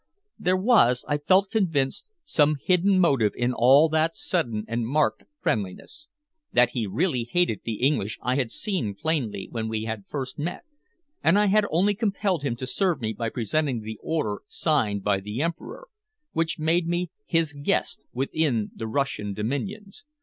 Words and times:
There 0.39 0.57
was, 0.57 1.05
I 1.07 1.19
felt 1.19 1.51
convinced, 1.51 2.07
some 2.23 2.55
hidden 2.59 2.97
motive 2.99 3.33
in 3.35 3.53
all 3.53 3.87
that 3.89 4.15
sudden 4.15 4.65
and 4.67 4.87
marked 4.87 5.25
friendliness. 5.43 6.07
That 6.51 6.71
he 6.71 6.87
really 6.87 7.29
hated 7.31 7.61
the 7.63 7.75
English 7.85 8.17
I 8.23 8.35
had 8.35 8.49
seen 8.49 8.95
plainly 8.95 9.47
when 9.51 9.67
we 9.69 9.83
had 9.83 10.07
first 10.07 10.39
met, 10.39 10.63
and 11.23 11.37
I 11.37 11.45
had 11.45 11.67
only 11.69 11.93
compelled 11.93 12.41
him 12.41 12.55
to 12.55 12.65
serve 12.65 12.99
me 12.99 13.13
by 13.13 13.29
presenting 13.29 13.81
the 13.81 13.99
order 14.01 14.41
signed 14.47 15.03
by 15.03 15.19
the 15.19 15.39
Emperor, 15.43 15.87
which 16.31 16.57
made 16.57 16.87
me 16.87 17.11
his 17.27 17.53
guest 17.53 18.01
within 18.11 18.71
the 18.73 18.87
Russian 18.87 19.35
dominions. 19.35 20.03